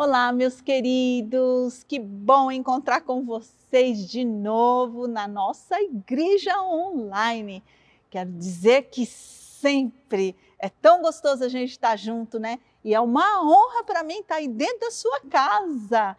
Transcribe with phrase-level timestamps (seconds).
[0.00, 7.64] Olá, meus queridos, que bom encontrar com vocês de novo na nossa igreja online.
[8.08, 12.60] Quero dizer que sempre é tão gostoso a gente estar junto, né?
[12.84, 16.16] E é uma honra para mim estar aí dentro da sua casa.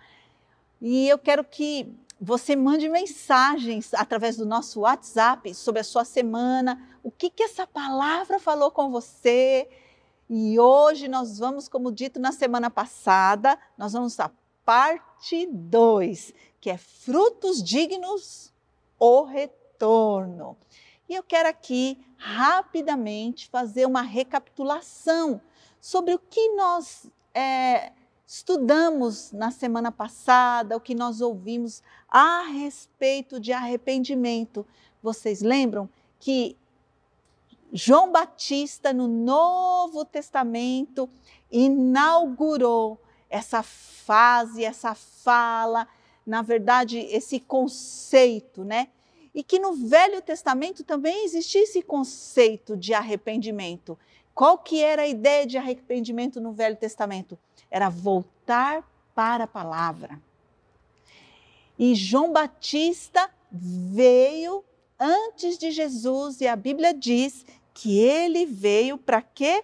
[0.82, 1.88] E eu quero que
[2.20, 7.66] você mande mensagens através do nosso WhatsApp sobre a sua semana, o que, que essa
[7.66, 9.70] palavra falou com você
[10.30, 14.29] e hoje nós vamos, como dito na semana passada, nós vamos à
[14.64, 18.54] parte 2, que é frutos dignos,
[19.00, 20.55] o retorno.
[21.07, 25.42] E eu quero aqui rapidamente fazer uma recapitulação
[25.82, 27.91] sobre o que nós é,
[28.27, 34.64] estudamos na semana passada, o que nós ouvimos a respeito de arrependimento.
[35.02, 36.55] Vocês lembram que
[37.72, 41.09] João Batista, no Novo Testamento,
[41.52, 45.88] inaugurou essa fase, essa fala,
[46.25, 48.88] na verdade, esse conceito, né?
[49.33, 53.97] E que no Velho Testamento também existia esse conceito de arrependimento.
[54.33, 57.38] Qual que era a ideia de arrependimento no Velho Testamento?
[57.69, 60.19] Era voltar para a palavra.
[61.77, 64.63] E João Batista veio
[64.99, 67.45] antes de Jesus e a Bíblia diz
[67.80, 69.63] que ele veio para quê?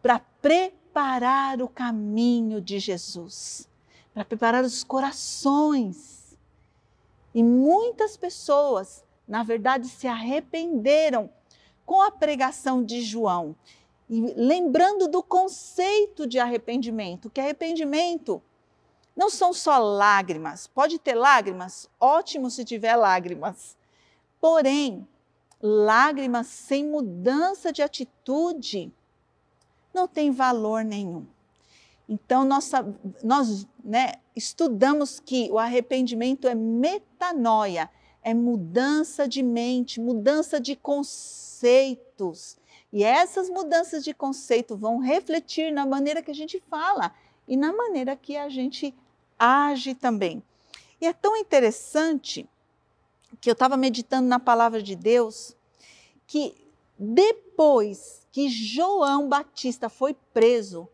[0.00, 3.68] Para preparar o caminho de Jesus,
[4.12, 6.38] para preparar os corações.
[7.34, 11.28] E muitas pessoas, na verdade, se arrependeram
[11.84, 13.56] com a pregação de João.
[14.08, 18.40] E lembrando do conceito de arrependimento, que arrependimento
[19.16, 20.68] não são só lágrimas.
[20.68, 21.90] Pode ter lágrimas?
[21.98, 23.76] Ótimo se tiver lágrimas.
[24.40, 25.08] Porém,
[25.66, 28.92] lágrimas sem mudança de atitude
[29.94, 31.24] não tem valor nenhum.
[32.06, 32.70] Então, nós,
[33.22, 37.88] nós né, estudamos que o arrependimento é metanoia,
[38.22, 42.58] é mudança de mente, mudança de conceitos.
[42.92, 47.10] E essas mudanças de conceito vão refletir na maneira que a gente fala
[47.48, 48.94] e na maneira que a gente
[49.38, 50.42] age também.
[51.00, 52.46] E é tão interessante
[53.40, 55.56] que eu estava meditando na palavra de Deus,
[56.26, 56.54] que
[56.98, 60.88] depois que João Batista foi preso,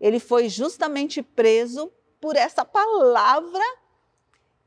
[0.00, 3.64] ele foi justamente preso por essa palavra,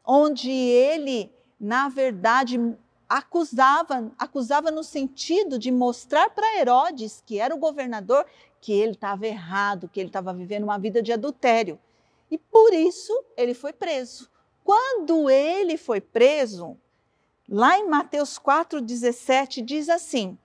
[0.03, 2.59] onde ele, na verdade,
[3.07, 8.25] acusava, acusava no sentido de mostrar para Herodes, que era o governador,
[8.59, 11.79] que ele estava errado, que ele estava vivendo uma vida de adultério.
[12.29, 14.29] E por isso ele foi preso.
[14.63, 16.77] Quando ele foi preso,
[17.47, 20.37] lá em Mateus 4,17 diz assim: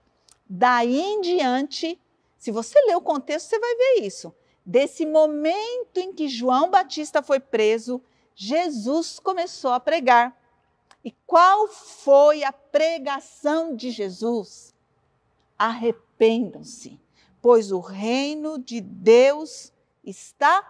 [0.48, 2.00] daí em diante,
[2.36, 4.34] se você ler o contexto, você vai ver isso.
[4.66, 8.02] Desse momento em que João Batista foi preso,
[8.34, 10.36] Jesus começou a pregar.
[11.04, 14.74] E qual foi a pregação de Jesus?
[15.58, 17.00] Arrependam-se,
[17.40, 19.72] pois o reino de Deus
[20.04, 20.62] está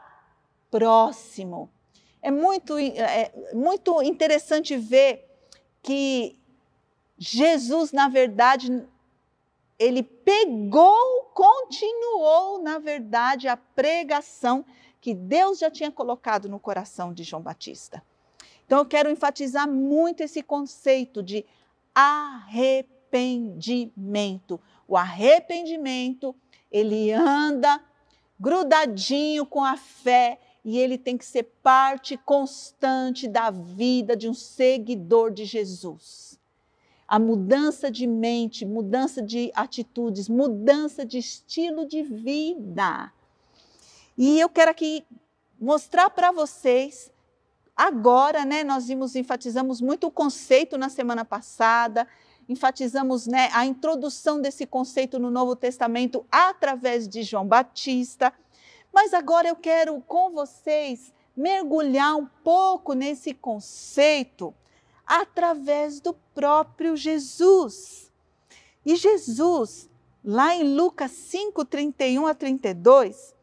[0.71, 1.71] próximo.
[2.23, 5.30] É muito, é muito interessante ver
[5.83, 6.39] que
[7.19, 8.87] Jesus, na verdade,
[9.79, 14.65] ele pegou, continuou, na verdade, a pregação
[15.01, 18.03] que Deus já tinha colocado no coração de João Batista.
[18.67, 21.45] Então, eu quero enfatizar muito esse conceito de
[21.95, 24.61] arrependimento.
[24.87, 26.35] O arrependimento,
[26.71, 27.83] ele anda
[28.39, 34.35] grudadinho com a fé e ele tem que ser parte constante da vida de um
[34.35, 36.39] seguidor de Jesus.
[37.09, 43.13] A mudança de mente, mudança de atitudes, mudança de estilo de vida.
[44.17, 45.05] E eu quero aqui
[45.61, 47.11] mostrar para vocês
[47.75, 52.07] agora, né, nós vimos enfatizamos muito o conceito na semana passada,
[52.47, 58.33] enfatizamos né, a introdução desse conceito no Novo Testamento através de João Batista.
[58.93, 64.55] Mas agora eu quero com vocês mergulhar um pouco nesse conceito
[65.07, 68.13] através do próprio Jesus.
[68.85, 69.89] E Jesus,
[70.25, 73.35] lá em Lucas 5, 31 a 32,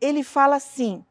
[0.00, 1.04] ele fala assim: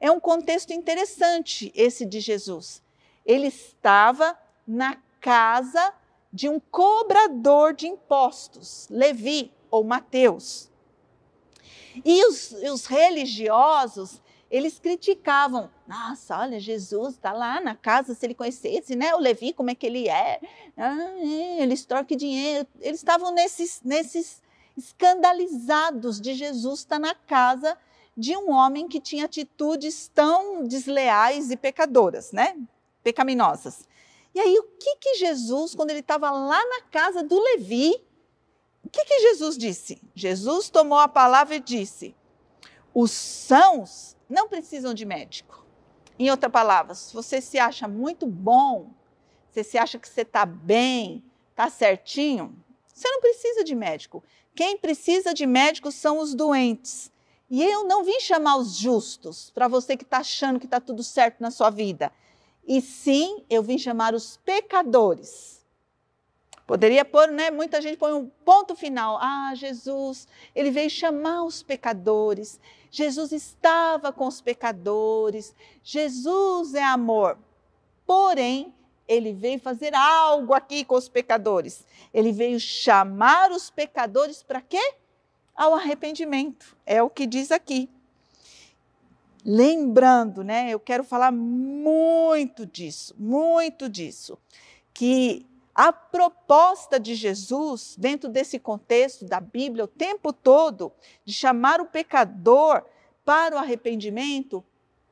[0.00, 2.82] é um contexto interessante esse de Jesus.
[3.26, 5.92] Ele estava na casa
[6.32, 10.70] de um cobrador de impostos, Levi ou Mateus.
[12.04, 14.20] E os, os religiosos,
[14.50, 15.70] eles criticavam.
[15.86, 19.14] Nossa, olha, Jesus está lá na casa, se ele conhecesse, né?
[19.14, 20.40] O Levi, como é que ele é?
[20.76, 22.66] Ah, é, ele extorque dinheiro.
[22.80, 24.42] Eles estavam nesses, nesses
[24.76, 27.76] escandalizados de Jesus estar tá na casa
[28.16, 32.56] de um homem que tinha atitudes tão desleais e pecadoras, né?
[33.02, 33.86] Pecaminosas.
[34.34, 37.94] E aí, o que que Jesus, quando ele estava lá na casa do Levi,
[38.88, 40.00] o que que Jesus disse?
[40.14, 42.16] Jesus tomou a palavra e disse:
[42.94, 45.62] os sãos não precisam de médico.
[46.18, 48.90] Em outras palavras, se você se acha muito bom,
[49.50, 52.56] você se acha que você está bem, está certinho,
[52.92, 54.24] você não precisa de médico.
[54.54, 57.12] Quem precisa de médico são os doentes.
[57.50, 61.02] E eu não vim chamar os justos, para você que está achando que está tudo
[61.02, 62.10] certo na sua vida.
[62.66, 65.57] E sim, eu vim chamar os pecadores.
[66.68, 67.50] Poderia pôr, né?
[67.50, 69.16] Muita gente põe um ponto final.
[69.22, 72.60] Ah, Jesus, ele veio chamar os pecadores.
[72.90, 75.54] Jesus estava com os pecadores.
[75.82, 77.38] Jesus é amor.
[78.06, 78.74] Porém,
[79.08, 81.86] ele veio fazer algo aqui com os pecadores.
[82.12, 84.92] Ele veio chamar os pecadores para quê?
[85.56, 86.76] Ao arrependimento.
[86.84, 87.88] É o que diz aqui.
[89.42, 90.68] Lembrando, né?
[90.68, 94.36] Eu quero falar muito disso, muito disso,
[94.92, 95.46] que
[95.78, 100.90] a proposta de Jesus, dentro desse contexto da Bíblia, o tempo todo,
[101.24, 102.84] de chamar o pecador
[103.24, 104.64] para o arrependimento,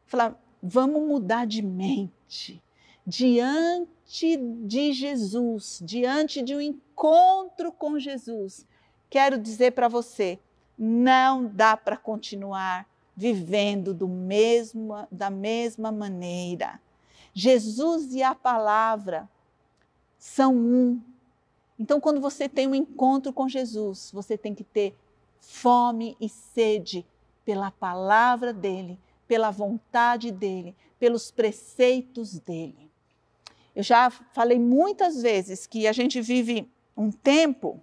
[0.07, 2.61] falar: vamos mudar de mente
[3.07, 8.67] diante de Jesus, diante de um encontro com Jesus,
[9.09, 10.37] quero dizer para você,
[10.77, 16.81] não dá para continuar vivendo do mesmo, da mesma maneira.
[17.33, 19.31] Jesus e a palavra
[20.27, 21.01] são um.
[21.79, 24.93] Então, quando você tem um encontro com Jesus, você tem que ter
[25.41, 27.07] fome e sede
[27.45, 32.91] pela palavra dele, pela vontade dele, pelos preceitos dele.
[33.75, 37.81] Eu já falei muitas vezes que a gente vive um tempo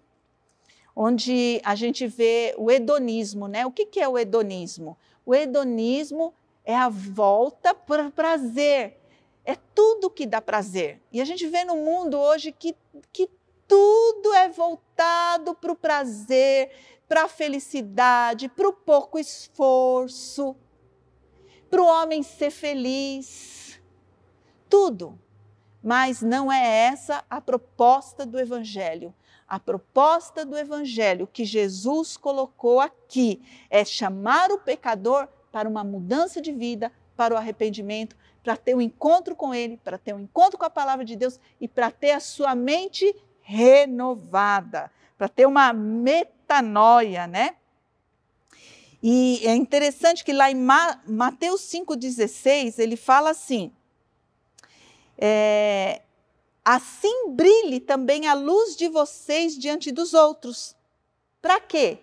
[0.93, 3.65] onde a gente vê o hedonismo, né?
[3.65, 4.97] O que, é o hedonismo?
[5.25, 6.33] O hedonismo
[6.65, 8.99] é a volta para prazer,
[9.45, 11.01] é tudo que dá prazer.
[11.11, 12.75] E a gente vê no mundo hoje que,
[13.11, 13.29] que
[13.67, 16.71] tudo é voltado para o prazer,
[17.07, 20.55] para a felicidade, para o pouco esforço,
[21.69, 23.81] para o homem ser feliz.
[24.69, 25.19] Tudo.
[25.83, 29.13] Mas não é essa a proposta do Evangelho.
[29.47, 36.41] A proposta do Evangelho que Jesus colocou aqui é chamar o pecador para uma mudança
[36.41, 40.57] de vida, para o arrependimento, para ter um encontro com Ele, para ter um encontro
[40.57, 45.71] com a palavra de Deus e para ter a sua mente renovada, para ter uma
[45.71, 47.55] metanoia, né?
[49.01, 53.71] E é interessante que lá em Mateus 5,16 ele fala assim:
[55.17, 56.01] é,
[56.63, 60.75] assim brilhe também a luz de vocês diante dos outros.
[61.41, 61.99] Para quê?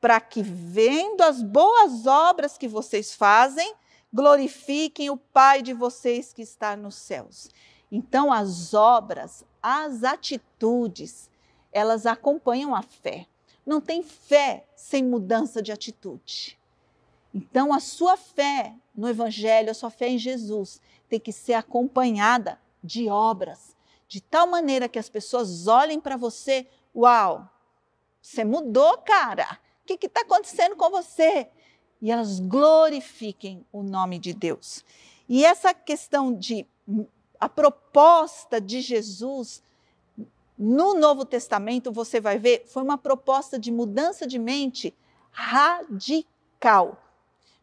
[0.00, 3.74] Para que, vendo as boas obras que vocês fazem,
[4.12, 7.48] glorifiquem o Pai de vocês que está nos céus.
[7.90, 11.30] Então, as obras, as atitudes,
[11.72, 13.26] elas acompanham a fé.
[13.64, 16.58] Não tem fé sem mudança de atitude.
[17.34, 22.60] Então, a sua fé no Evangelho, a sua fé em Jesus, tem que ser acompanhada
[22.82, 23.76] de obras,
[24.08, 27.48] de tal maneira que as pessoas olhem para você, uau,
[28.20, 29.58] você mudou, cara.
[29.82, 31.48] O que está acontecendo com você?
[32.02, 34.84] E elas glorifiquem o nome de Deus.
[35.28, 36.66] E essa questão de
[37.40, 39.62] a proposta de Jesus
[40.58, 44.94] no Novo Testamento, você vai ver, foi uma proposta de mudança de mente
[45.30, 46.98] radical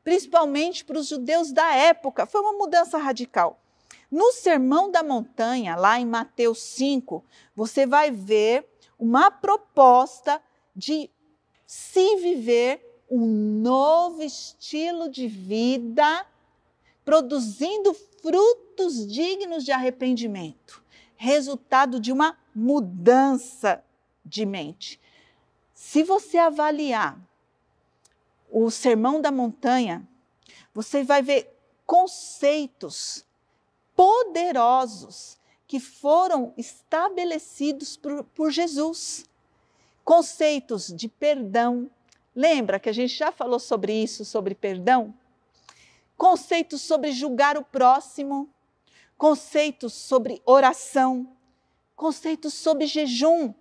[0.09, 2.25] principalmente para os judeus da época.
[2.25, 3.59] Foi uma mudança radical.
[4.11, 7.23] No Sermão da Montanha, lá em Mateus 5,
[7.55, 10.41] você vai ver uma proposta
[10.75, 11.09] de
[11.67, 13.25] se viver um
[13.61, 16.25] novo estilo de vida,
[17.03, 20.83] produzindo frutos dignos de arrependimento,
[21.15, 23.83] resultado de uma mudança
[24.23, 24.99] de mente.
[25.73, 27.19] Se você avaliar
[28.51, 30.07] o Sermão da Montanha,
[30.73, 33.25] você vai ver conceitos
[33.95, 35.37] poderosos
[35.67, 39.25] que foram estabelecidos por, por Jesus.
[40.03, 41.89] Conceitos de perdão.
[42.39, 45.13] Lembra que a gente já falou sobre isso, sobre perdão?
[46.15, 48.49] Conceitos sobre julgar o próximo,
[49.17, 51.35] conceitos sobre oração,
[51.97, 53.53] conceitos sobre jejum,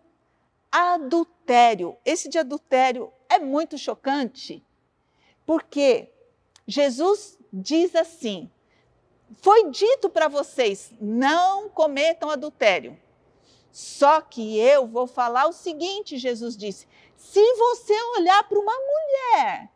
[0.70, 1.96] adultério.
[2.04, 4.64] Esse de adultério é muito chocante,
[5.44, 6.12] porque
[6.64, 8.48] Jesus diz assim:
[9.42, 12.96] foi dito para vocês, não cometam adultério.
[13.72, 16.86] Só que eu vou falar o seguinte: Jesus disse,
[17.18, 19.70] se você olhar para uma mulher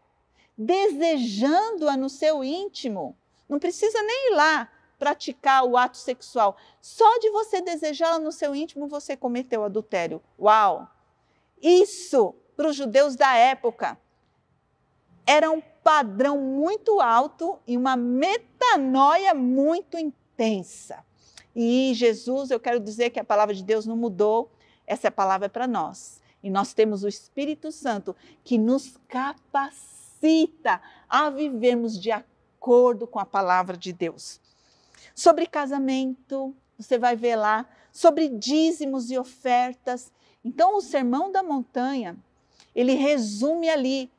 [0.56, 3.16] desejando-a no seu íntimo.
[3.48, 6.56] Não precisa nem ir lá praticar o ato sexual.
[6.80, 10.22] Só de você desejá-la no seu íntimo, você cometeu adultério.
[10.38, 10.88] Uau!
[11.60, 13.98] Isso, para os judeus da época,
[15.26, 21.04] era um padrão muito alto e uma metanoia muito intensa.
[21.54, 24.50] E Jesus, eu quero dizer que a palavra de Deus não mudou,
[24.86, 26.21] essa palavra é para nós.
[26.42, 33.26] E nós temos o Espírito Santo que nos capacita a vivermos de acordo com a
[33.26, 34.40] palavra de Deus.
[35.14, 40.12] Sobre casamento, você vai ver lá, sobre dízimos e ofertas.
[40.44, 42.16] Então, o Sermão da Montanha,
[42.74, 44.10] ele resume ali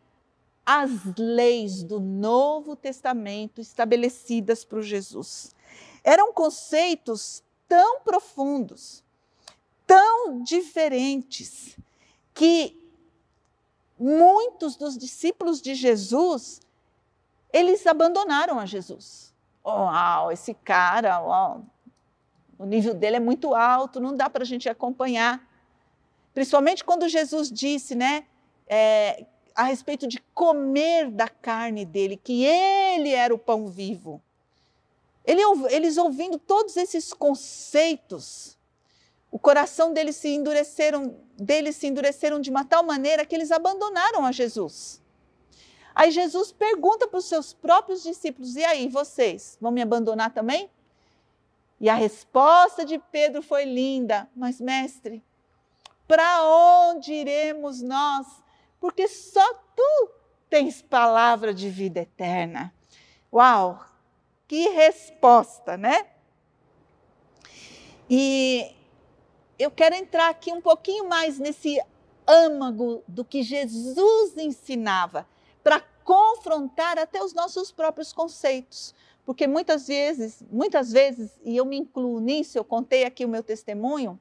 [0.65, 5.53] as leis do Novo Testamento estabelecidas por Jesus.
[6.03, 9.03] Eram conceitos tão profundos,
[9.85, 11.77] tão diferentes,
[12.33, 12.79] que
[13.99, 16.61] muitos dos discípulos de Jesus,
[17.51, 19.33] eles abandonaram a Jesus.
[19.63, 21.61] Oh, esse cara, oh,
[22.57, 25.47] o nível dele é muito alto, não dá para a gente acompanhar.
[26.33, 28.25] Principalmente quando Jesus disse, né,
[28.67, 29.25] é,
[29.55, 34.21] a respeito de comer da carne dele, que ele era o pão vivo.
[35.25, 38.57] Ele, eles ouvindo todos esses conceitos,
[39.33, 44.25] o coração deles se endureceram, deles se endureceram de uma tal maneira que eles abandonaram
[44.25, 45.01] a Jesus.
[45.93, 50.69] Aí Jesus pergunta para os seus próprios discípulos: "E aí, vocês vão me abandonar também?"
[51.81, 55.21] E a resposta de Pedro foi linda: "Mas mestre,
[56.07, 58.43] para onde iremos nós?
[58.83, 60.11] porque só tu
[60.49, 62.73] tens palavra de vida eterna.
[63.31, 63.81] Uau!
[64.45, 66.05] Que resposta, né?
[68.09, 68.75] E
[69.57, 71.79] eu quero entrar aqui um pouquinho mais nesse
[72.27, 75.27] âmago do que Jesus ensinava,
[75.63, 78.93] para confrontar até os nossos próprios conceitos.
[79.25, 83.41] Porque muitas vezes, muitas vezes, e eu me incluo nisso, eu contei aqui o meu
[83.41, 84.19] testemunho,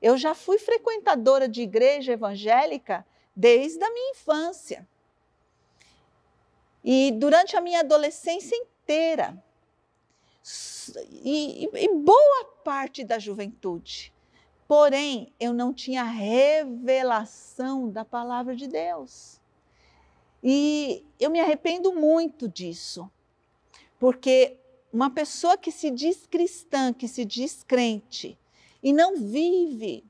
[0.00, 4.88] eu já fui frequentadora de igreja evangélica desde a minha infância.
[6.82, 9.40] E durante a minha adolescência inteira.
[11.08, 14.11] E, e, boa parte da juventude.
[14.72, 19.38] Porém, eu não tinha revelação da palavra de Deus.
[20.42, 23.06] E eu me arrependo muito disso,
[24.00, 24.56] porque
[24.90, 28.38] uma pessoa que se diz cristã, que se diz crente
[28.82, 30.06] e não vive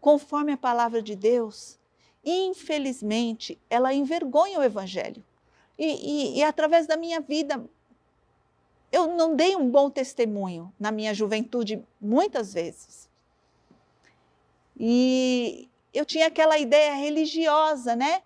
[0.00, 1.78] conforme a palavra de Deus,
[2.24, 5.22] infelizmente, ela envergonha o Evangelho.
[5.78, 7.64] E, e, e, através da minha vida,
[8.90, 13.08] eu não dei um bom testemunho na minha juventude, muitas vezes.
[14.82, 18.22] E eu tinha aquela ideia religiosa, né?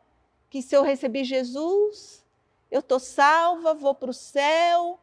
[0.49, 2.25] Que se eu receber Jesus,
[2.71, 5.01] eu estou salva, vou para o céu,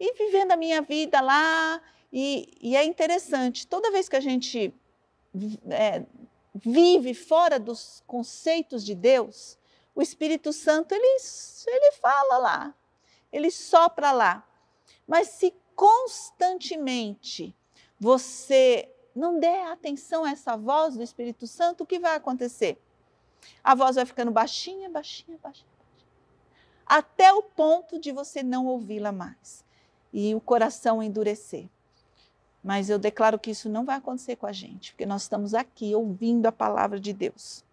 [0.00, 1.80] e vivendo a minha vida lá.
[2.12, 4.74] E, e é interessante, toda vez que a gente
[5.70, 6.04] é,
[6.52, 9.56] vive fora dos conceitos de Deus,
[9.94, 11.20] o Espírito Santo ele,
[11.68, 12.74] ele fala lá,
[13.32, 14.44] ele sopra lá.
[15.06, 17.54] Mas se constantemente
[18.00, 22.80] você não der atenção a essa voz do Espírito Santo, o que vai acontecer?
[23.62, 25.74] A voz vai ficando baixinha, baixinha, baixinha, baixinha
[26.86, 29.64] até o ponto de você não ouvi-la mais
[30.12, 31.68] e o coração endurecer.
[32.62, 35.94] Mas eu declaro que isso não vai acontecer com a gente, porque nós estamos aqui
[35.94, 37.64] ouvindo a palavra de Deus.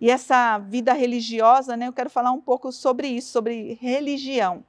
[0.00, 4.64] E essa vida religiosa, né, eu quero falar um pouco sobre isso, sobre religião.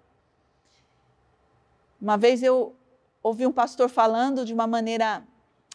[2.01, 2.75] Uma vez eu
[3.21, 5.23] ouvi um pastor falando de uma maneira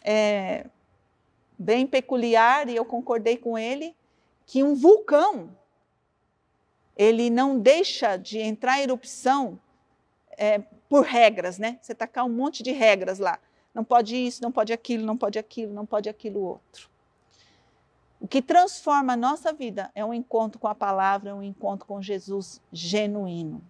[0.09, 0.65] é,
[1.59, 3.93] bem peculiar, e eu concordei com ele,
[4.45, 5.49] que um vulcão
[6.95, 9.59] ele não deixa de entrar em erupção
[10.37, 11.77] é, por regras, né?
[11.81, 13.37] Você tacar um monte de regras lá.
[13.73, 16.89] Não pode isso, não pode aquilo, não pode aquilo, não pode aquilo outro.
[18.21, 22.01] O que transforma a nossa vida é um encontro com a palavra, um encontro com
[22.01, 23.61] Jesus genuíno.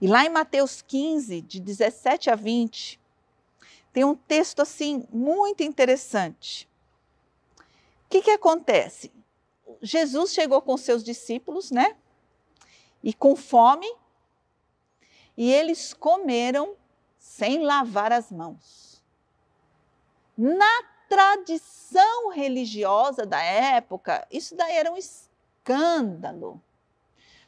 [0.00, 2.99] E lá em Mateus 15, de 17 a 20,
[3.92, 6.68] tem um texto assim muito interessante.
[8.06, 9.12] O que, que acontece?
[9.82, 11.96] Jesus chegou com seus discípulos, né?
[13.02, 13.90] E com fome,
[15.36, 16.76] e eles comeram
[17.18, 19.02] sem lavar as mãos.
[20.36, 26.62] Na tradição religiosa da época, isso daí era um escândalo.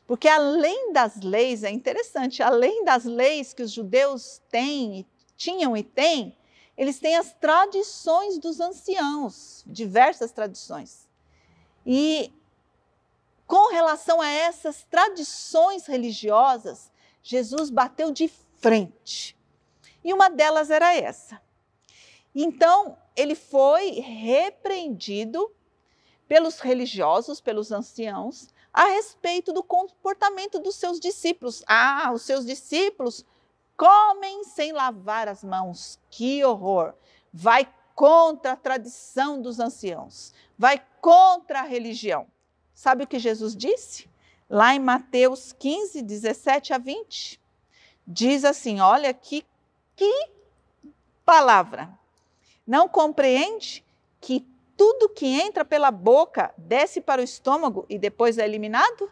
[0.06, 5.06] Porque além das leis, é interessante, além das leis que os judeus têm,
[5.42, 6.37] tinham e têm,
[6.76, 11.08] eles têm as tradições dos anciãos, diversas tradições.
[11.84, 12.32] E
[13.44, 18.28] com relação a essas tradições religiosas, Jesus bateu de
[18.61, 19.37] frente.
[20.04, 21.42] E uma delas era essa.
[22.32, 25.50] Então, ele foi repreendido
[26.28, 31.62] pelos religiosos, pelos anciãos, a respeito do comportamento dos seus discípulos.
[31.66, 33.25] Ah, os seus discípulos
[33.82, 35.98] comem sem lavar as mãos.
[36.08, 36.94] Que horror!
[37.32, 42.28] Vai contra a tradição dos anciãos, vai contra a religião.
[42.72, 44.08] Sabe o que Jesus disse?
[44.48, 47.40] Lá em Mateus 15, 17 a 20.
[48.06, 49.44] Diz assim: olha que,
[49.96, 50.30] que
[51.24, 51.90] palavra.
[52.64, 53.84] Não compreende
[54.20, 54.46] que
[54.76, 59.10] tudo que entra pela boca desce para o estômago e depois é eliminado?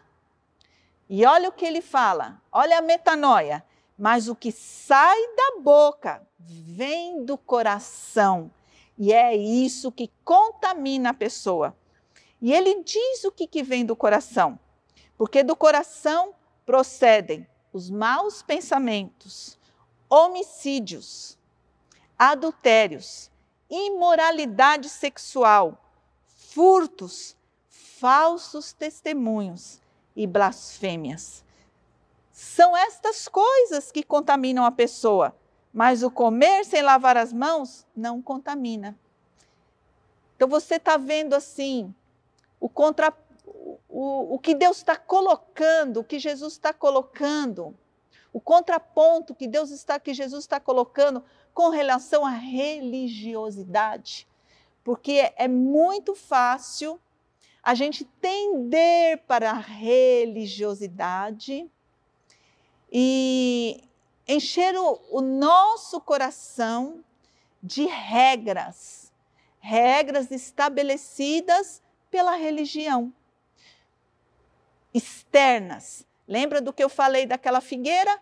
[1.09, 3.65] E olha o que ele fala, olha a metanoia.
[4.01, 8.49] Mas o que sai da boca vem do coração.
[8.97, 11.77] E é isso que contamina a pessoa.
[12.41, 14.57] E ele diz o que, que vem do coração.
[15.15, 16.33] Porque do coração
[16.65, 19.55] procedem os maus pensamentos,
[20.09, 21.37] homicídios,
[22.17, 23.29] adultérios,
[23.69, 25.79] imoralidade sexual,
[26.25, 27.37] furtos,
[27.69, 29.79] falsos testemunhos
[30.15, 31.40] e blasfêmias.
[32.41, 35.37] São estas coisas que contaminam a pessoa,
[35.71, 38.97] mas o comer sem lavar as mãos não contamina.
[40.35, 41.93] Então você está vendo assim
[42.59, 43.15] o contra
[43.87, 47.77] o, o que Deus está colocando, o que Jesus está colocando,
[48.33, 54.27] o contraponto que Deus está, que Jesus está colocando com relação à religiosidade.
[54.83, 56.99] Porque é muito fácil
[57.61, 61.69] a gente tender para a religiosidade
[62.91, 63.83] e
[64.27, 67.03] encher o, o nosso coração
[67.61, 69.11] de regras,
[69.59, 73.13] regras estabelecidas pela religião,
[74.93, 76.05] externas.
[76.27, 78.21] Lembra do que eu falei daquela figueira?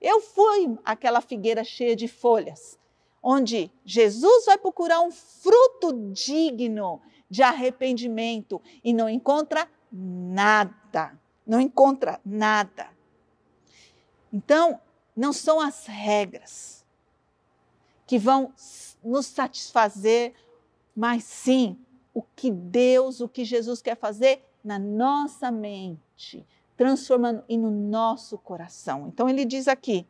[0.00, 2.78] Eu fui aquela figueira cheia de folhas,
[3.22, 11.18] onde Jesus vai procurar um fruto digno de arrependimento e não encontra nada.
[11.46, 12.93] Não encontra nada.
[14.34, 14.80] Então,
[15.16, 16.84] não são as regras
[18.04, 18.52] que vão
[19.02, 20.34] nos satisfazer,
[20.94, 21.78] mas sim
[22.12, 26.44] o que Deus, o que Jesus quer fazer na nossa mente,
[26.76, 29.06] transformando e no nosso coração.
[29.06, 30.04] Então ele diz aqui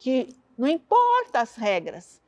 [0.00, 2.20] que não importa as regras,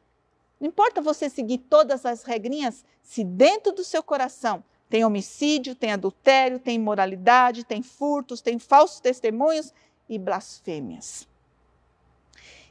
[0.60, 5.92] não importa você seguir todas as regrinhas, se dentro do seu coração tem homicídio, tem
[5.92, 9.72] adultério, tem imoralidade, tem furtos, tem falsos testemunhos,
[10.08, 11.28] e blasfêmias.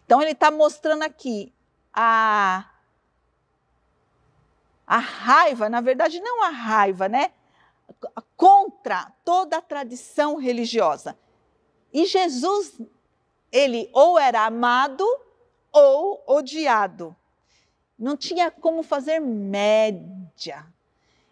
[0.06, 1.52] Então, ele está mostrando aqui
[1.94, 2.70] a,
[4.86, 7.32] a raiva, na verdade, não a raiva, né?
[8.38, 11.18] Contra toda a tradição religiosa.
[11.92, 12.80] E Jesus,
[13.52, 15.06] ele ou era amado
[15.72, 17.16] ou odiado.
[17.98, 20.68] Não tinha como fazer média.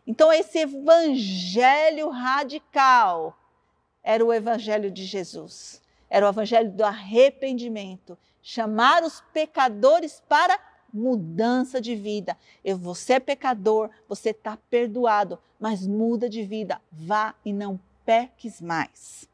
[0.08, 3.38] Então, esse evangelho radical
[4.02, 5.83] era o evangelho de Jesus.
[6.14, 10.60] Era o evangelho do arrependimento, chamar os pecadores para
[10.94, 12.38] mudança de vida.
[12.78, 19.28] Você é pecador, você está perdoado, mas muda de vida, vá e não peques mais.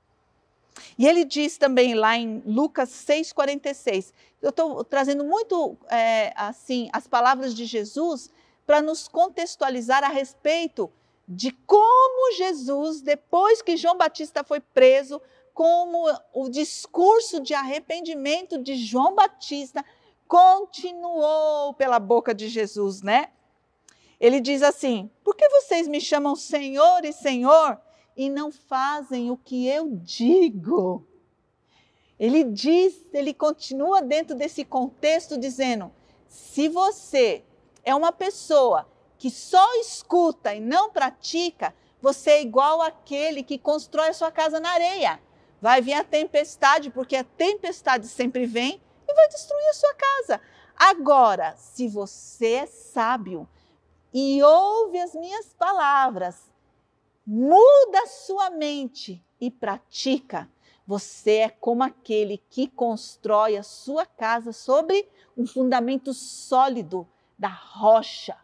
[0.98, 7.08] E ele diz também lá em Lucas 6,46, eu estou trazendo muito é, assim as
[7.08, 8.30] palavras de Jesus
[8.65, 10.89] para nos contextualizar a respeito
[11.28, 15.22] de como Jesus, depois que João Batista foi preso,
[15.60, 19.84] como o discurso de arrependimento de João Batista
[20.26, 23.32] continuou pela boca de Jesus, né?
[24.22, 27.78] Ele diz assim: Por que vocês me chamam Senhor e Senhor
[28.15, 31.06] e não fazem o que eu digo?
[32.17, 35.91] Ele diz, ele continua dentro desse contexto dizendo:
[36.30, 37.43] se você
[37.84, 44.08] é uma pessoa que só escuta e não pratica, você é igual àquele que constrói
[44.08, 45.19] a sua casa na areia.
[45.62, 50.41] Vai vir a tempestade, porque a tempestade sempre vem e vai destruir a sua casa.
[50.76, 53.48] Agora, se você é sábio
[54.13, 56.50] e ouve as minhas palavras,
[57.26, 60.50] muda sua mente e pratica,
[60.88, 68.36] você é como aquele que constrói a sua casa sobre um fundamento sólido da rocha.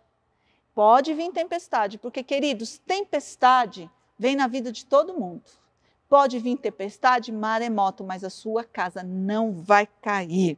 [0.75, 5.43] Pode vir tempestade, porque, queridos, tempestade vem na vida de todo mundo.
[6.07, 10.57] Pode vir tempestade, maremoto, mas a sua casa não vai cair.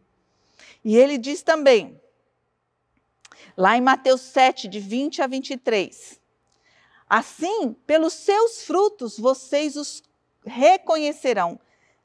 [0.83, 1.99] E ele diz também,
[3.55, 6.19] lá em Mateus 7, de 20 a 23,
[7.09, 10.03] assim, pelos seus frutos vocês os
[10.45, 11.59] reconhecerão.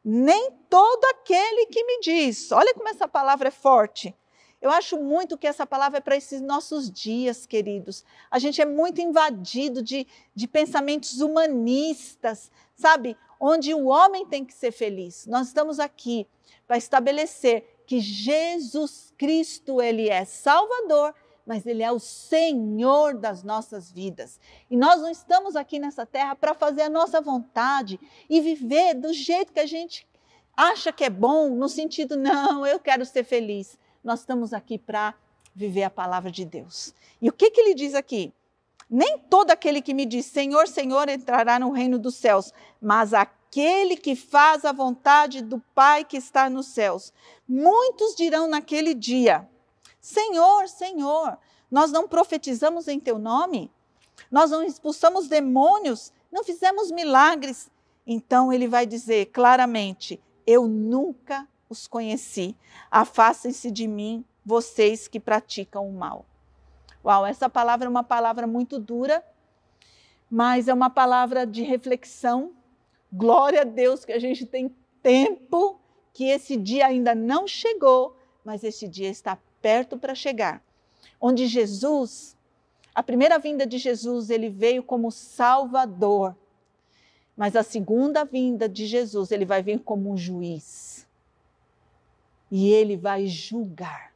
[0.05, 2.51] Nem todo aquele que me diz.
[2.51, 4.15] Olha como essa palavra é forte.
[4.61, 8.05] Eu acho muito que essa palavra é para esses nossos dias, queridos.
[8.31, 13.17] A gente é muito invadido de, de pensamentos humanistas, sabe?
[13.45, 15.27] Onde o homem tem que ser feliz.
[15.27, 16.29] Nós estamos aqui
[16.67, 21.13] para estabelecer que Jesus Cristo, ele é Salvador,
[21.45, 24.39] mas ele é o Senhor das nossas vidas.
[24.71, 27.99] E nós não estamos aqui nessa terra para fazer a nossa vontade
[28.31, 30.07] e viver do jeito que a gente
[30.57, 35.15] acha que é bom, no sentido, não, eu quero ser feliz nós estamos aqui para
[35.55, 36.95] viver a palavra de Deus.
[37.21, 38.33] E o que, que ele diz aqui?
[38.95, 43.97] Nem todo aquele que me diz Senhor, Senhor entrará no reino dos céus, mas aquele
[43.97, 47.11] que faz a vontade do Pai que está nos céus.
[47.49, 49.49] Muitos dirão naquele dia:
[49.99, 51.39] Senhor, Senhor,
[51.71, 53.73] nós não profetizamos em teu nome?
[54.31, 56.13] Nós não expulsamos demônios?
[56.31, 57.71] Não fizemos milagres?
[58.07, 62.55] Então ele vai dizer claramente: Eu nunca os conheci.
[62.91, 66.27] Afastem-se de mim, vocês que praticam o mal.
[67.05, 69.25] Uau, essa palavra é uma palavra muito dura,
[70.31, 72.53] mas é uma palavra de reflexão.
[73.12, 75.81] Glória a Deus que a gente tem tempo,
[76.12, 80.62] que esse dia ainda não chegou, mas esse dia está perto para chegar.
[81.21, 82.37] Onde Jesus,
[82.95, 86.37] a primeira vinda de Jesus, ele veio como Salvador.
[87.37, 91.07] Mas a segunda vinda de Jesus, ele vai vir como um juiz
[92.51, 94.12] e ele vai julgar.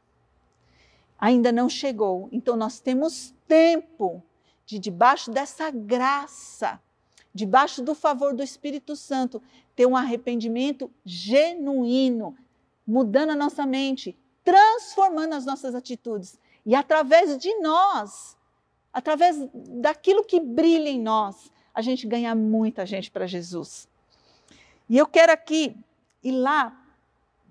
[1.19, 4.23] Ainda não chegou, então nós temos tempo
[4.65, 6.79] de, debaixo dessa graça,
[7.33, 9.41] debaixo do favor do Espírito Santo,
[9.75, 12.35] ter um arrependimento genuíno,
[12.85, 16.39] mudando a nossa mente, transformando as nossas atitudes.
[16.65, 18.37] E através de nós,
[18.93, 23.87] através daquilo que brilha em nós, a gente ganha muita gente para Jesus.
[24.89, 25.75] E eu quero aqui
[26.23, 26.75] ir lá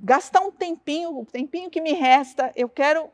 [0.01, 3.11] gastar um tempinho, o tempinho que me resta, eu quero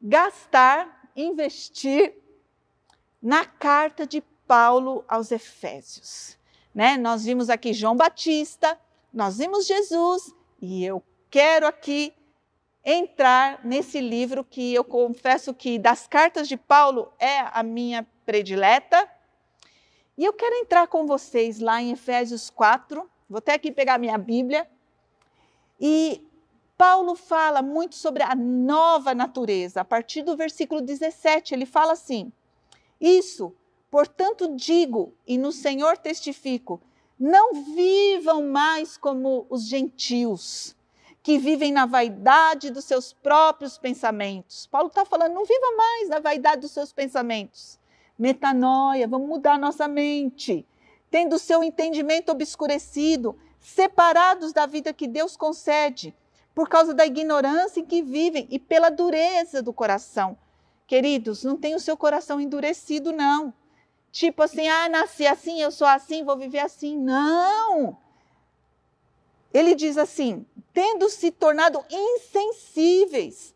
[0.00, 2.14] gastar, investir
[3.22, 6.38] na carta de Paulo aos Efésios.
[6.74, 6.96] Né?
[6.96, 8.78] Nós vimos aqui João Batista,
[9.12, 12.12] nós vimos Jesus, e eu quero aqui
[12.84, 19.10] entrar nesse livro que eu confesso que das cartas de Paulo é a minha predileta.
[20.16, 23.10] E eu quero entrar com vocês lá em Efésios 4.
[23.28, 24.68] Vou até aqui pegar minha Bíblia.
[25.80, 26.25] E
[26.76, 29.80] Paulo fala muito sobre a nova natureza.
[29.80, 32.30] A partir do versículo 17, ele fala assim:
[33.00, 33.54] Isso,
[33.90, 36.80] portanto, digo e no Senhor testifico:
[37.18, 40.76] não vivam mais como os gentios,
[41.22, 44.66] que vivem na vaidade dos seus próprios pensamentos.
[44.66, 47.78] Paulo está falando: não viva mais na vaidade dos seus pensamentos.
[48.18, 50.66] Metanoia, vamos mudar nossa mente.
[51.10, 56.14] Tendo seu entendimento obscurecido, separados da vida que Deus concede,
[56.56, 60.38] por causa da ignorância em que vivem e pela dureza do coração.
[60.86, 63.52] Queridos, não tem o seu coração endurecido, não.
[64.10, 66.96] Tipo assim, ah, nasci assim, eu sou assim, vou viver assim.
[66.96, 67.98] Não!
[69.52, 73.54] Ele diz assim: tendo se tornado insensíveis.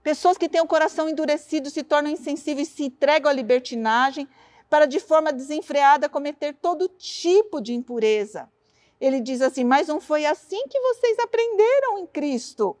[0.00, 4.28] Pessoas que têm o coração endurecido se tornam insensíveis, se entregam à libertinagem,
[4.70, 8.48] para de forma desenfreada cometer todo tipo de impureza
[9.02, 12.76] ele diz assim: Mas não foi assim que vocês aprenderam em Cristo.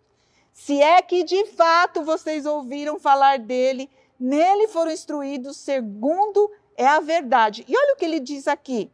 [0.52, 7.00] Se é que de fato vocês ouviram falar dele, nele foram instruídos segundo é a
[7.00, 7.64] verdade.
[7.66, 8.88] E olha o que ele diz aqui,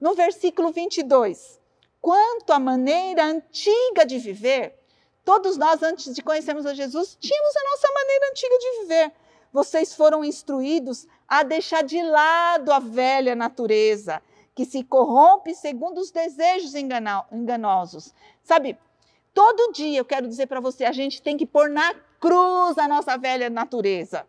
[0.00, 1.58] no versículo 22.
[2.00, 4.78] Quanto à maneira antiga de viver,
[5.24, 9.12] todos nós, antes de conhecermos a Jesus, tínhamos a nossa maneira antiga de viver.
[9.52, 14.22] Vocês foram instruídos a deixar de lado a velha natureza
[14.58, 18.12] que se corrompe segundo os desejos enganosos.
[18.42, 18.76] Sabe,
[19.32, 22.88] todo dia eu quero dizer para você, a gente tem que pôr na cruz a
[22.88, 24.26] nossa velha natureza.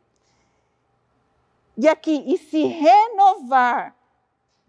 [1.76, 3.96] E aqui, e se renovar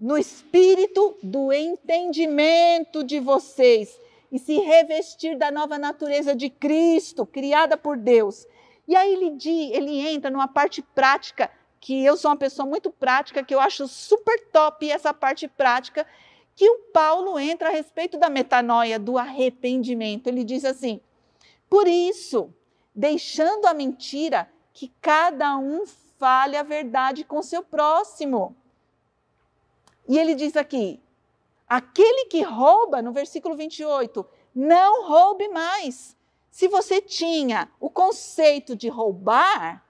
[0.00, 4.00] no espírito do entendimento de vocês
[4.32, 8.46] e se revestir da nova natureza de Cristo, criada por Deus.
[8.88, 9.36] E aí ele,
[9.74, 13.88] ele entra numa parte prática que eu sou uma pessoa muito prática, que eu acho
[13.88, 16.06] super top essa parte prática,
[16.54, 20.26] que o Paulo entra a respeito da metanoia, do arrependimento.
[20.26, 21.00] Ele diz assim:
[21.70, 22.52] por isso,
[22.94, 25.86] deixando a mentira, que cada um
[26.18, 28.56] fale a verdade com seu próximo.
[30.08, 31.00] E ele diz aqui:
[31.68, 36.16] aquele que rouba, no versículo 28, não roube mais.
[36.50, 39.86] Se você tinha o conceito de roubar,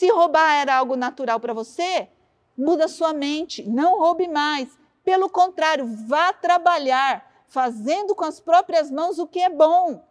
[0.00, 2.08] se roubar era algo natural para você,
[2.56, 4.78] muda sua mente, não roube mais.
[5.04, 10.02] Pelo contrário, vá trabalhar, fazendo com as próprias mãos o que é bom,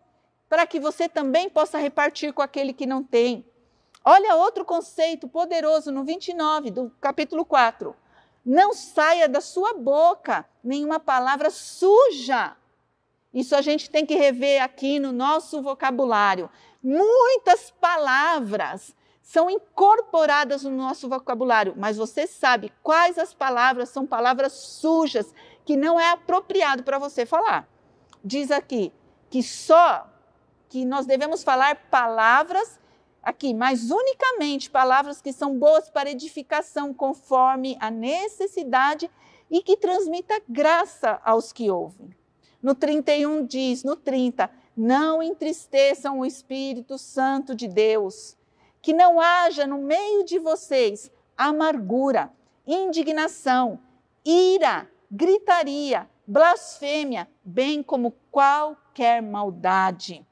[0.48, 3.44] para que você também possa repartir com aquele que não tem.
[4.06, 7.96] Olha outro conceito poderoso no 29 do capítulo 4.
[8.46, 12.56] Não saia da sua boca nenhuma palavra suja.
[13.34, 16.48] Isso a gente tem que rever aqui no nosso vocabulário.
[16.80, 18.96] Muitas palavras
[19.30, 25.32] são incorporadas no nosso vocabulário, mas você sabe quais as palavras são palavras sujas
[25.64, 27.70] que não é apropriado para você falar.
[28.26, 28.92] Diz aqui
[29.30, 30.08] que só
[30.68, 32.80] que nós devemos falar palavras
[33.22, 39.12] aqui, mas unicamente palavras que são boas para edificação conforme a necessidade
[39.48, 42.16] e que transmita graça aos que ouvem.
[42.64, 48.39] No 31 diz, no 30, não entristeçam o Espírito Santo de Deus,
[48.82, 52.32] que não haja no meio de vocês amargura,
[52.66, 53.80] indignação,
[54.26, 60.26] ira, gritaria, blasfêmia, bem como qualquer maldade.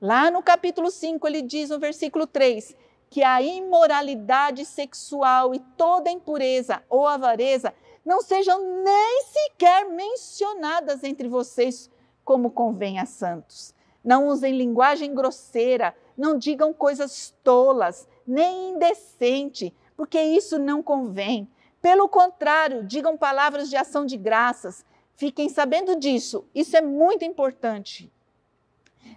[0.00, 2.76] Lá no capítulo 5, ele diz no versículo 3
[3.08, 7.74] que a imoralidade sexual e toda impureza ou avareza
[8.04, 11.90] não sejam nem sequer mencionadas entre vocês,
[12.24, 13.74] como convém a santos.
[14.04, 21.48] Não usem linguagem grosseira, não digam coisas tolas, nem indecente, porque isso não convém.
[21.80, 24.84] Pelo contrário, digam palavras de ação de graças.
[25.14, 28.12] Fiquem sabendo disso, isso é muito importante.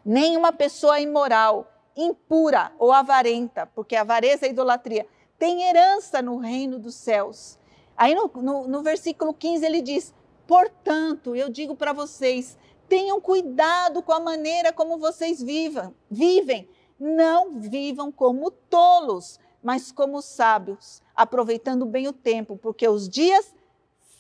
[0.04, 6.96] Nenhuma pessoa imoral, impura ou avarenta, porque avareza e idolatria, tem herança no reino dos
[6.96, 7.58] céus.
[7.96, 10.14] Aí no, no, no versículo 15 ele diz:
[10.48, 16.68] Portanto, eu digo para vocês, tenham cuidado com a maneira como vocês vivam, vivem.
[17.00, 23.54] Não vivam como tolos, mas como sábios, aproveitando bem o tempo, porque os dias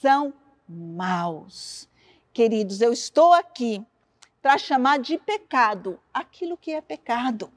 [0.01, 0.33] são
[0.67, 1.87] maus.
[2.33, 3.85] Queridos, eu estou aqui
[4.41, 7.51] para chamar de pecado aquilo que é pecado.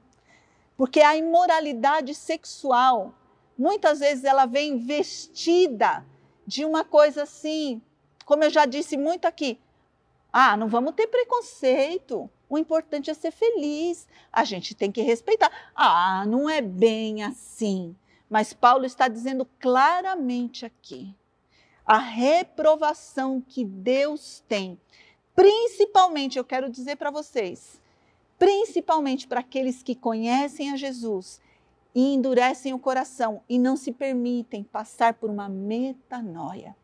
[0.77, 3.13] Porque a imoralidade sexual,
[3.57, 6.05] muitas vezes ela vem vestida
[6.47, 7.81] de uma coisa assim,
[8.25, 9.59] como eu já disse muito aqui,
[10.31, 12.29] ah, não vamos ter preconceito.
[12.47, 14.07] O importante é ser feliz.
[14.31, 15.51] A gente tem que respeitar.
[15.75, 17.95] Ah, não é bem assim.
[18.29, 21.15] Mas Paulo está dizendo claramente aqui
[21.85, 24.79] a reprovação que Deus tem.
[25.35, 27.81] Principalmente, eu quero dizer para vocês,
[28.37, 31.41] principalmente para aqueles que conhecem a Jesus
[31.95, 36.75] e endurecem o coração e não se permitem passar por uma metanoia.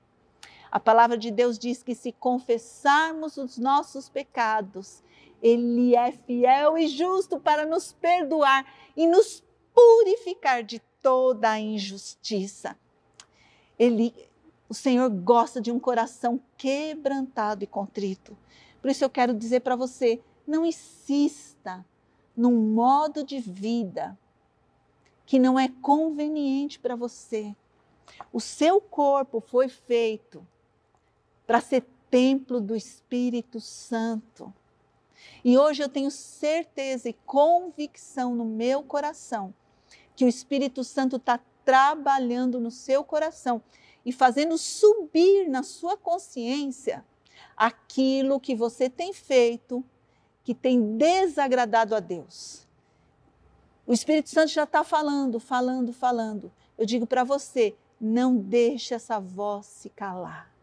[0.76, 5.02] A palavra de Deus diz que se confessarmos os nossos pecados,
[5.42, 9.42] Ele é fiel e justo para nos perdoar e nos
[9.74, 12.78] purificar de toda a injustiça.
[13.80, 14.14] Ele,
[14.68, 18.38] o Senhor gosta de um coração quebrantado e contrito.
[18.82, 21.86] Por isso eu quero dizer para você, não insista
[22.36, 24.20] num modo de vida
[25.26, 27.56] que não é conveniente para você.
[28.34, 30.46] O seu corpo foi feito
[31.45, 34.53] para ser templo do Espírito Santo.
[35.43, 39.53] E hoje eu tenho certeza e convicção no meu coração
[40.15, 43.62] que o Espírito Santo está trabalhando no seu coração
[44.05, 47.03] e fazendo subir na sua consciência
[47.58, 49.84] aquilo que você tem feito
[50.43, 52.67] que tem desagradado a Deus.
[53.86, 56.51] O Espírito Santo já está falando, falando, falando.
[56.77, 60.55] Eu digo para você, não deixe essa voz se calar.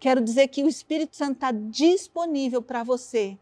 [0.00, 3.38] Quero dizer que o Espírito Santo está disponível para você,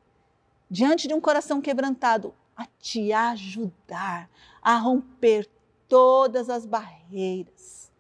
[0.68, 4.28] diante de um coração quebrantado, a te ajudar
[4.60, 5.48] a romper
[5.86, 7.92] todas as barreiras.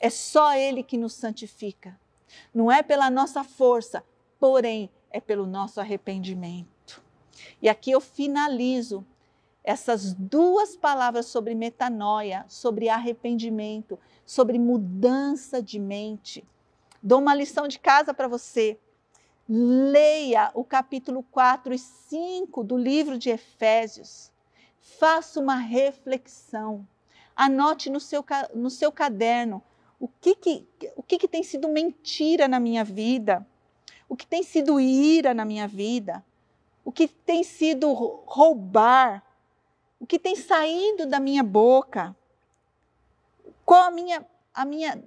[0.00, 2.00] É só Ele que nos santifica.
[2.54, 4.02] Não é pela nossa força,
[4.40, 7.02] porém é pelo nosso arrependimento.
[7.60, 9.04] E aqui eu finalizo
[9.62, 16.42] essas duas palavras sobre metanoia, sobre arrependimento, sobre mudança de mente.
[17.02, 18.78] Dou uma lição de casa para você.
[19.48, 24.30] Leia o capítulo 4 e 5 do livro de Efésios.
[24.80, 26.86] Faça uma reflexão.
[27.34, 29.62] Anote no seu, no seu caderno
[30.00, 33.46] o que, que, o que, que tem sido mentira na minha vida,
[34.08, 36.24] o que tem sido ira na minha vida,
[36.84, 39.24] o que tem sido roubar,
[39.98, 42.14] o que tem saído da minha boca,
[43.64, 45.02] qual a minha, a minha,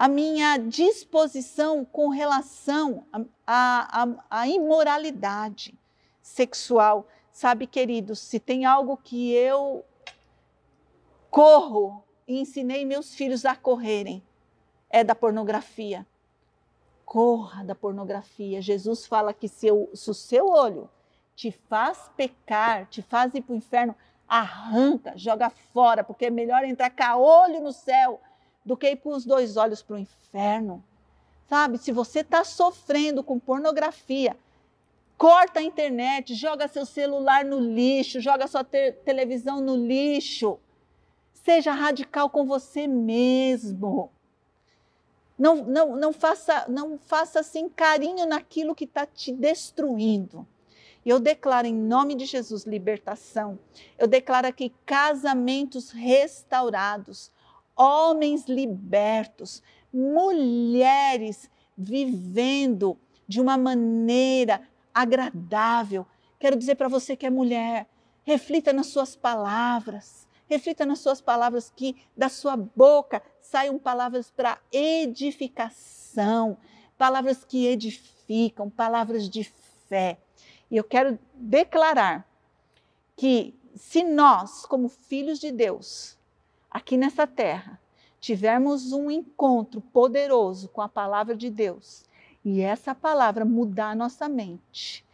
[0.00, 3.04] a minha disposição com relação
[3.44, 5.76] à imoralidade
[6.22, 7.08] sexual.
[7.32, 9.84] Sabe, queridos, se tem algo que eu
[11.28, 14.22] corro e ensinei meus filhos a correrem,
[14.88, 16.06] é da pornografia.
[17.04, 18.62] Corra da pornografia.
[18.62, 20.88] Jesus fala que se, eu, se o seu olho
[21.34, 23.96] te faz pecar, te faz ir para o inferno,
[24.28, 28.20] arranca, joga fora, porque é melhor entrar com olho no céu
[28.68, 30.84] do que ir com os dois olhos para o inferno.
[31.48, 34.36] Sabe, se você está sofrendo com pornografia,
[35.16, 40.58] corta a internet, joga seu celular no lixo, joga sua te televisão no lixo.
[41.32, 44.12] Seja radical com você mesmo.
[45.38, 50.46] Não, não, não, faça, não faça assim carinho naquilo que está te destruindo.
[51.06, 53.58] Eu declaro em nome de Jesus libertação.
[53.96, 57.30] Eu declaro aqui casamentos restaurados,
[57.78, 59.62] homens libertos,
[59.92, 64.60] mulheres vivendo de uma maneira
[64.92, 66.04] agradável.
[66.38, 67.88] Quero dizer para você que é mulher,
[68.24, 70.26] reflita nas suas palavras.
[70.48, 76.56] Reflita nas suas palavras que da sua boca saiam palavras para edificação,
[76.96, 79.44] palavras que edificam, palavras de
[79.88, 80.18] fé.
[80.70, 82.26] E eu quero declarar
[83.14, 86.17] que se nós, como filhos de Deus,
[86.70, 87.80] aqui nessa terra,
[88.20, 92.04] tivermos um encontro poderoso com a palavra de Deus
[92.44, 95.04] e essa palavra mudar nossa mente,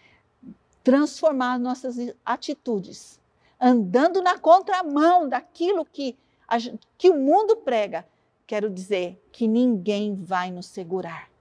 [0.82, 3.20] transformar nossas atitudes,
[3.60, 6.56] andando na contramão daquilo que, a,
[6.98, 8.06] que o mundo prega,
[8.46, 11.33] quero dizer que ninguém vai nos segurar.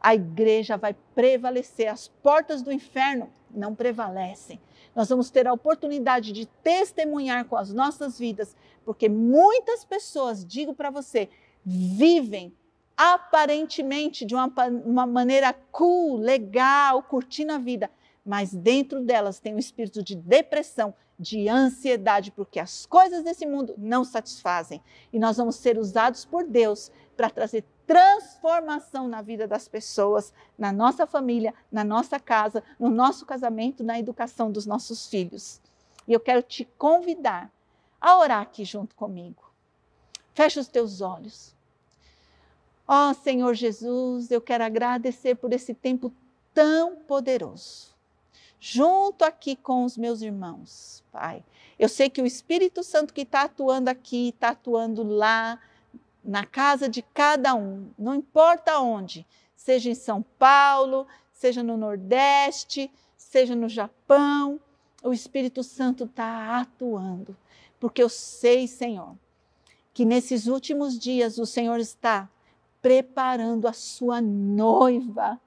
[0.00, 4.60] A igreja vai prevalecer, as portas do inferno não prevalecem.
[4.94, 10.74] Nós vamos ter a oportunidade de testemunhar com as nossas vidas, porque muitas pessoas, digo
[10.74, 11.28] para você,
[11.64, 12.52] vivem
[12.96, 14.52] aparentemente de uma,
[14.84, 17.90] uma maneira cool, legal, curtindo a vida,
[18.28, 23.74] mas dentro delas tem um espírito de depressão, de ansiedade, porque as coisas desse mundo
[23.78, 24.82] não satisfazem.
[25.10, 30.70] E nós vamos ser usados por Deus para trazer transformação na vida das pessoas, na
[30.70, 35.58] nossa família, na nossa casa, no nosso casamento, na educação dos nossos filhos.
[36.06, 37.50] E eu quero te convidar
[37.98, 39.50] a orar aqui junto comigo.
[40.34, 41.56] Feche os teus olhos.
[42.86, 46.12] Ó oh, Senhor Jesus, eu quero agradecer por esse tempo
[46.52, 47.96] tão poderoso.
[48.60, 51.44] Junto aqui com os meus irmãos, Pai.
[51.78, 55.60] Eu sei que o Espírito Santo que está atuando aqui, está atuando lá,
[56.24, 62.90] na casa de cada um, não importa onde, seja em São Paulo, seja no Nordeste,
[63.16, 64.60] seja no Japão,
[65.02, 67.36] o Espírito Santo está atuando,
[67.78, 69.16] porque eu sei, Senhor,
[69.94, 72.28] que nesses últimos dias o Senhor está
[72.82, 75.40] preparando a sua noiva.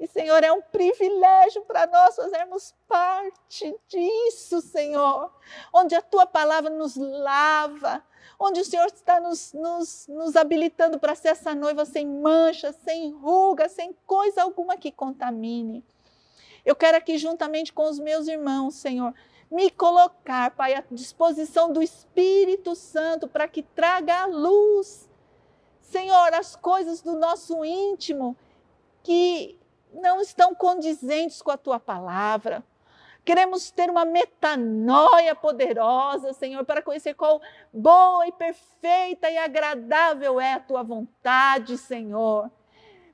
[0.00, 5.30] E, Senhor, é um privilégio para nós fazermos parte disso, Senhor,
[5.74, 8.02] onde a tua palavra nos lava,
[8.38, 13.12] onde o Senhor está nos, nos, nos habilitando para ser essa noiva sem mancha, sem
[13.12, 15.84] ruga, sem coisa alguma que contamine.
[16.64, 19.14] Eu quero aqui, juntamente com os meus irmãos, Senhor,
[19.50, 25.10] me colocar, Pai, à disposição do Espírito Santo para que traga a luz,
[25.82, 28.34] Senhor, as coisas do nosso íntimo
[29.02, 29.59] que
[29.92, 32.64] não estão condizentes com a tua palavra.
[33.24, 37.40] Queremos ter uma metanoia poderosa, Senhor, para conhecer qual
[37.72, 42.50] boa e perfeita e agradável é a tua vontade, Senhor.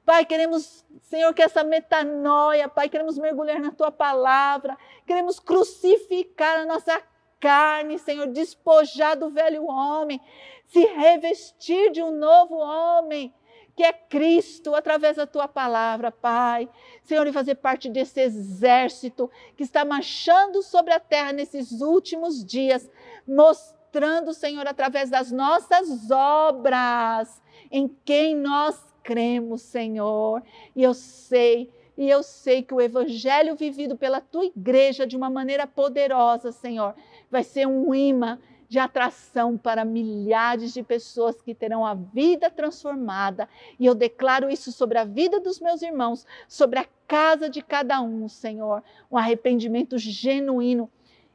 [0.04, 6.64] Pai, queremos, Senhor, que essa metanoia, Pai, queremos mergulhar na tua palavra, queremos crucificar a
[6.64, 7.02] nossa
[7.40, 10.20] carne, Senhor, despojar do velho homem,
[10.66, 13.34] se revestir de um novo homem
[13.76, 16.66] que é Cristo, através da tua palavra, Pai.
[17.04, 22.90] Senhor, e fazer parte desse exército que está marchando sobre a terra nesses últimos dias,
[23.28, 30.42] mostrando, Senhor, através das nossas obras, em quem nós cremos, Senhor.
[30.74, 35.30] E eu sei e eu sei que o evangelho vivido pela tua igreja de uma
[35.30, 36.94] maneira poderosa, Senhor,
[37.30, 43.48] vai ser um imã de atração para milhares de pessoas que terão a vida transformada.
[43.78, 48.00] E eu declaro isso sobre a vida dos meus irmãos, sobre a casa de cada
[48.00, 48.82] um, Senhor.
[49.10, 50.90] Um arrependimento genuíno,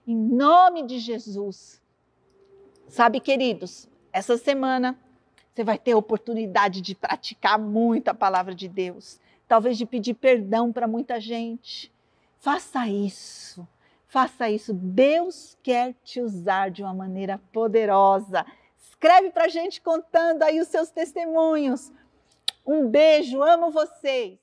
[0.06, 1.82] em nome de Jesus.
[2.88, 4.98] Sabe, queridos, essa semana
[5.54, 10.14] você vai ter a oportunidade de praticar muito a palavra de Deus, talvez de pedir
[10.14, 11.92] perdão para muita gente.
[12.40, 13.68] Faça isso.
[14.12, 14.74] Faça isso.
[14.74, 18.46] Deus quer te usar de uma maneira poderosa.
[18.78, 21.94] Escreve para a gente contando aí os seus testemunhos.
[22.68, 24.38] Um beijo, amo vocês.